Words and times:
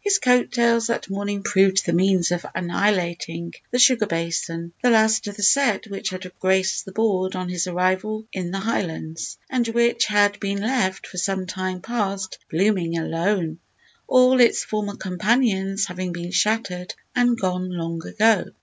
His 0.00 0.18
coat 0.18 0.50
tails 0.50 0.86
that 0.86 1.10
morning 1.10 1.42
proved 1.42 1.84
the 1.84 1.92
means 1.92 2.32
of 2.32 2.46
annihilating 2.54 3.52
the 3.70 3.78
sugar 3.78 4.06
basin 4.06 4.72
the 4.82 4.88
last 4.88 5.28
of 5.28 5.36
the 5.36 5.42
set 5.42 5.88
which 5.88 6.08
had 6.08 6.32
graced 6.40 6.86
the 6.86 6.92
board 6.92 7.36
on 7.36 7.50
his 7.50 7.66
arrival 7.66 8.24
in 8.32 8.50
the 8.50 8.60
Highlands, 8.60 9.36
and 9.50 9.68
which 9.68 10.06
had 10.06 10.40
been 10.40 10.62
left, 10.62 11.06
for 11.06 11.18
some 11.18 11.44
time 11.44 11.82
past, 11.82 12.38
"blooming 12.48 12.96
alone," 12.96 13.58
all 14.08 14.40
its 14.40 14.64
former 14.64 14.96
companions 14.96 15.84
having 15.84 16.12
been 16.14 16.30
shattered 16.30 16.94
and 17.14 17.38
gone 17.38 17.68
long 17.70 18.00
ago. 18.06 18.44